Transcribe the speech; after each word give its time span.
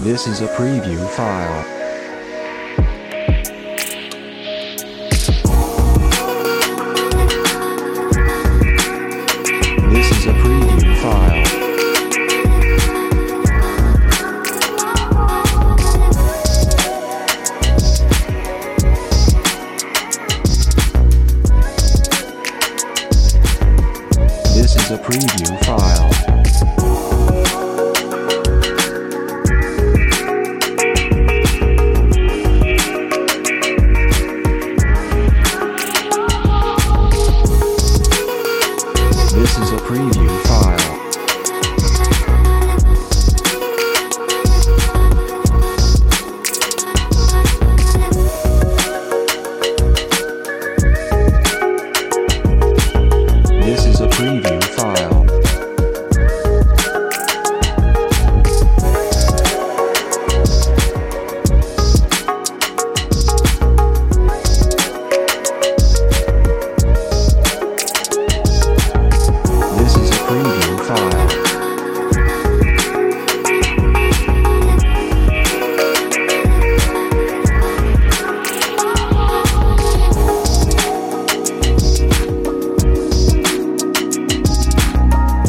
This 0.00 0.26
is 0.26 0.40
a 0.42 0.48
preview 0.48 1.08
file. 1.10 1.64
This 9.90 10.10
is 10.10 10.26
a 10.26 10.32
preview 10.32 10.96
file. 11.00 11.44
This 24.54 24.76
is 24.76 24.90
a 24.90 24.98
preview 24.98 25.64
file. 25.64 26.14
A 39.74 39.76
preview 39.78 40.28
file. 40.46 40.93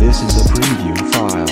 This 0.05 0.21
is 0.21 0.35
a 0.37 0.43
preview 0.53 0.95
file. 1.13 1.45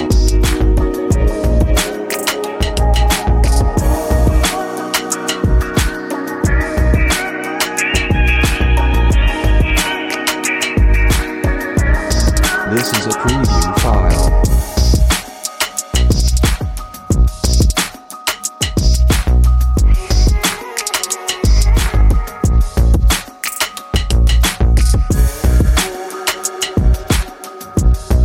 This 12.70 12.94
is 12.94 13.08
a 13.08 13.18
preview 13.18 13.80
file. 13.82 14.83